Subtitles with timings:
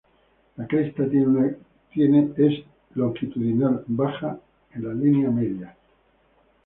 [0.57, 1.27] La cresta tiene
[1.93, 4.39] una cresta longitudinal baja
[4.73, 5.77] en la línea media.